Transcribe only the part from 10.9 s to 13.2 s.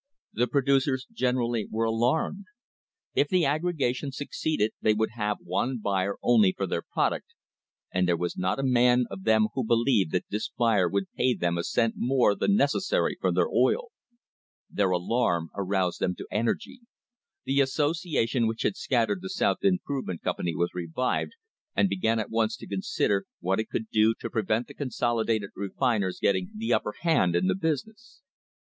ever pay them a v cent more than, necessary